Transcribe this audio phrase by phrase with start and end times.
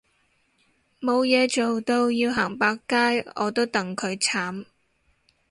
[0.99, 4.65] 冇嘢做到要行百佳我都戥佢慘